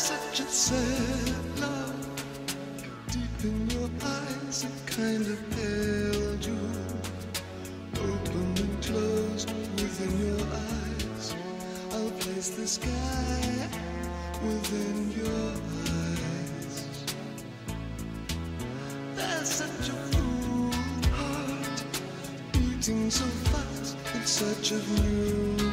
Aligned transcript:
such 0.00 0.40
a 0.40 0.48
sad 0.48 1.60
love. 1.60 2.06
Deep 3.12 3.44
in 3.44 3.70
your 3.70 3.90
eyes, 4.02 4.64
it 4.64 4.86
kind 4.86 5.26
of 5.26 5.38
held 5.58 6.44
you. 6.46 6.58
Open 7.96 8.46
and 8.64 8.82
closed 8.82 9.50
within 9.76 10.12
your 10.26 10.40
eyes. 10.56 11.34
I'll 11.92 12.10
place 12.22 12.48
the 12.48 12.66
sky 12.66 13.68
within 14.42 15.12
your 15.20 15.52
eyes. 15.92 17.04
There's 19.16 19.48
such 19.48 19.88
a 19.90 19.96
full 20.12 20.72
heart 21.12 21.84
beating 22.52 23.10
so 23.10 23.26
fast. 23.50 23.96
It's 24.14 24.30
such 24.30 24.72
of 24.72 24.82
new 25.04 25.69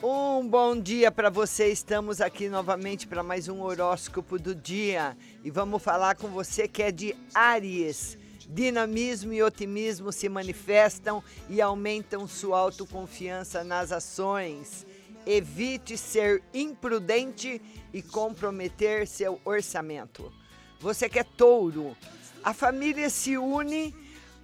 Um 0.00 0.46
bom 0.46 0.80
dia 0.80 1.10
para 1.10 1.28
você. 1.28 1.72
Estamos 1.72 2.20
aqui 2.20 2.48
novamente 2.48 3.04
para 3.08 3.20
mais 3.20 3.48
um 3.48 3.60
horóscopo 3.62 4.38
do 4.38 4.54
dia 4.54 5.16
e 5.42 5.50
vamos 5.50 5.82
falar 5.82 6.14
com 6.14 6.28
você 6.28 6.68
que 6.68 6.84
é 6.84 6.92
de 6.92 7.16
Áries. 7.34 8.16
Dinamismo 8.48 9.32
e 9.32 9.42
otimismo 9.42 10.12
se 10.12 10.28
manifestam 10.28 11.20
e 11.50 11.60
aumentam 11.60 12.28
sua 12.28 12.60
autoconfiança 12.60 13.64
nas 13.64 13.90
ações. 13.90 14.86
Evite 15.26 15.98
ser 15.98 16.44
imprudente 16.54 17.60
e 17.92 18.00
comprometer 18.00 19.04
seu 19.04 19.40
orçamento. 19.44 20.32
Você 20.78 21.08
que 21.08 21.18
é 21.18 21.24
touro, 21.24 21.96
a 22.44 22.54
família 22.54 23.10
se 23.10 23.36
une 23.36 23.92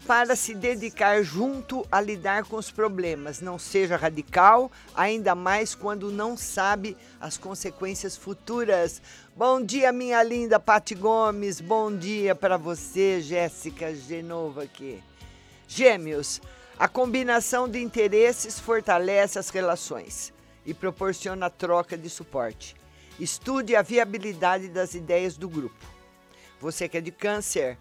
para 0.06 0.36
se 0.36 0.54
dedicar 0.54 1.22
junto 1.22 1.86
a 1.90 2.00
lidar 2.00 2.44
com 2.44 2.56
os 2.56 2.70
problemas. 2.70 3.40
Não 3.40 3.58
seja 3.58 3.96
radical, 3.96 4.70
ainda 4.94 5.34
mais 5.34 5.74
quando 5.74 6.12
não 6.12 6.36
sabe 6.36 6.96
as 7.20 7.38
consequências 7.38 8.16
futuras. 8.16 9.00
Bom 9.34 9.62
dia, 9.62 9.92
minha 9.92 10.22
linda 10.22 10.60
Pati 10.60 10.94
Gomes. 10.94 11.60
Bom 11.60 11.96
dia 11.96 12.34
para 12.34 12.56
você, 12.58 13.20
Jéssica 13.20 13.94
Genova 13.94 14.64
aqui. 14.64 15.02
Gêmeos, 15.66 16.40
a 16.78 16.86
combinação 16.86 17.68
de 17.68 17.80
interesses 17.80 18.60
fortalece 18.60 19.38
as 19.38 19.48
relações 19.48 20.32
e 20.66 20.74
proporciona 20.74 21.48
troca 21.48 21.96
de 21.96 22.10
suporte. 22.10 22.76
Estude 23.18 23.74
a 23.74 23.82
viabilidade 23.82 24.68
das 24.68 24.94
ideias 24.94 25.36
do 25.36 25.48
grupo. 25.48 25.86
Você 26.60 26.88
que 26.88 26.98
é 26.98 27.00
de 27.00 27.10
câncer, 27.10 27.78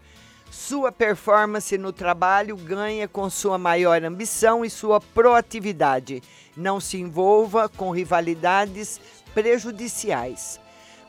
sua 0.53 0.91
performance 0.91 1.75
no 1.80 1.91
trabalho 1.91 2.56
ganha 2.56 3.08
com 3.08 3.28
sua 3.28 3.58
maior 3.58 4.03
ambição 4.03 4.64
e 4.64 4.69
sua 4.69 5.02
proatividade. 5.02 6.22
Não 6.56 6.80
se 6.80 6.97
envolva 6.97 7.68
com 7.68 7.90
rivalidades 7.90 9.02
prejudiciais. 9.34 10.59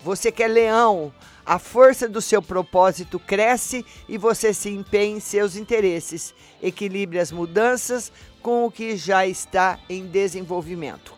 Você 0.02 0.32
que 0.32 0.42
é 0.42 0.48
leão, 0.48 1.12
a 1.44 1.58
força 1.58 2.08
do 2.08 2.22
seu 2.22 2.40
propósito 2.40 3.20
cresce 3.20 3.84
e 4.08 4.16
você 4.16 4.54
se 4.54 4.70
empenha 4.70 5.18
em 5.18 5.20
seus 5.20 5.56
interesses. 5.56 6.34
Equilibre 6.62 7.18
as 7.18 7.30
mudanças 7.30 8.10
com 8.40 8.64
o 8.64 8.70
que 8.70 8.96
já 8.96 9.26
está 9.26 9.78
em 9.90 10.06
desenvolvimento. 10.06 11.12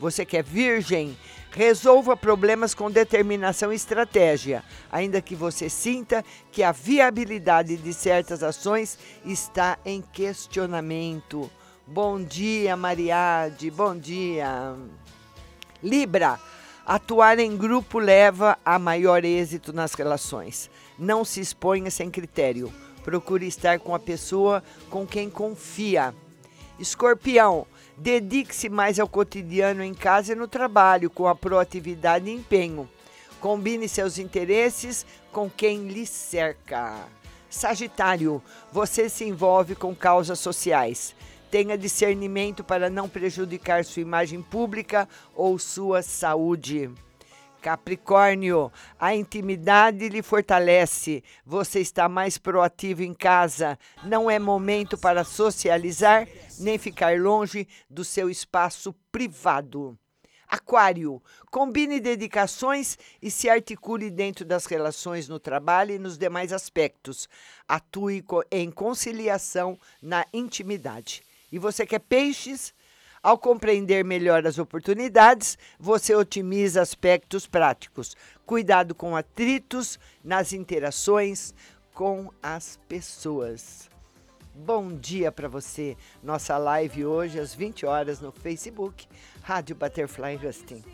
Você 0.00 0.24
que 0.24 0.38
é 0.38 0.42
virgem, 0.42 1.16
resolva 1.56 2.14
problemas 2.14 2.74
com 2.74 2.90
determinação 2.90 3.72
e 3.72 3.76
estratégia, 3.76 4.62
ainda 4.92 5.22
que 5.22 5.34
você 5.34 5.70
sinta 5.70 6.22
que 6.52 6.62
a 6.62 6.70
viabilidade 6.70 7.78
de 7.78 7.94
certas 7.94 8.42
ações 8.42 8.98
está 9.24 9.78
em 9.82 10.02
questionamento. 10.02 11.50
Bom 11.86 12.22
dia, 12.22 12.76
Mariade. 12.76 13.70
Bom 13.70 13.96
dia. 13.96 14.74
Libra, 15.82 16.38
atuar 16.84 17.38
em 17.38 17.56
grupo 17.56 17.98
leva 17.98 18.58
a 18.62 18.78
maior 18.78 19.24
êxito 19.24 19.72
nas 19.72 19.94
relações. 19.94 20.68
Não 20.98 21.24
se 21.24 21.40
exponha 21.40 21.90
sem 21.90 22.10
critério. 22.10 22.70
Procure 23.02 23.46
estar 23.46 23.78
com 23.78 23.94
a 23.94 23.98
pessoa 23.98 24.62
com 24.90 25.06
quem 25.06 25.30
confia. 25.30 26.14
Escorpião, 26.78 27.66
dedique-se 27.96 28.68
mais 28.68 29.00
ao 29.00 29.08
cotidiano 29.08 29.82
em 29.82 29.94
casa 29.94 30.32
e 30.32 30.36
no 30.36 30.46
trabalho, 30.46 31.08
com 31.10 31.26
a 31.26 31.34
proatividade 31.34 32.28
e 32.28 32.34
empenho. 32.34 32.88
Combine 33.40 33.88
seus 33.88 34.18
interesses 34.18 35.06
com 35.32 35.48
quem 35.48 35.88
lhe 35.88 36.06
cerca. 36.06 37.06
Sagitário, 37.48 38.42
você 38.72 39.08
se 39.08 39.24
envolve 39.24 39.74
com 39.74 39.94
causas 39.94 40.38
sociais. 40.38 41.14
Tenha 41.50 41.78
discernimento 41.78 42.64
para 42.64 42.90
não 42.90 43.08
prejudicar 43.08 43.84
sua 43.84 44.02
imagem 44.02 44.42
pública 44.42 45.08
ou 45.34 45.58
sua 45.58 46.02
saúde. 46.02 46.90
Capricórnio, 47.66 48.70
a 48.96 49.12
intimidade 49.12 50.08
lhe 50.08 50.22
fortalece. 50.22 51.24
Você 51.44 51.80
está 51.80 52.08
mais 52.08 52.38
proativo 52.38 53.02
em 53.02 53.12
casa. 53.12 53.76
Não 54.04 54.30
é 54.30 54.38
momento 54.38 54.96
para 54.96 55.24
socializar 55.24 56.28
nem 56.60 56.78
ficar 56.78 57.18
longe 57.18 57.66
do 57.90 58.04
seu 58.04 58.30
espaço 58.30 58.94
privado. 59.10 59.98
Aquário, 60.46 61.20
combine 61.50 61.98
dedicações 61.98 62.96
e 63.20 63.32
se 63.32 63.50
articule 63.50 64.12
dentro 64.12 64.44
das 64.44 64.66
relações 64.66 65.28
no 65.28 65.40
trabalho 65.40 65.92
e 65.92 65.98
nos 65.98 66.16
demais 66.16 66.52
aspectos. 66.52 67.28
Atue 67.66 68.24
em 68.48 68.70
conciliação 68.70 69.76
na 70.00 70.24
intimidade. 70.32 71.20
E 71.50 71.58
você 71.58 71.84
quer 71.84 71.98
peixes? 71.98 72.72
Ao 73.26 73.36
compreender 73.36 74.04
melhor 74.04 74.46
as 74.46 74.56
oportunidades, 74.56 75.58
você 75.80 76.14
otimiza 76.14 76.80
aspectos 76.80 77.44
práticos. 77.44 78.16
Cuidado 78.46 78.94
com 78.94 79.16
atritos 79.16 79.98
nas 80.22 80.52
interações 80.52 81.52
com 81.92 82.30
as 82.40 82.78
pessoas. 82.88 83.90
Bom 84.54 84.94
dia 84.94 85.32
para 85.32 85.48
você. 85.48 85.96
Nossa 86.22 86.56
live 86.56 87.04
hoje 87.04 87.40
às 87.40 87.52
20 87.52 87.84
horas 87.84 88.20
no 88.20 88.30
Facebook, 88.30 89.08
Rádio 89.42 89.74
Butterfly 89.74 90.36
Husting. 90.36 90.84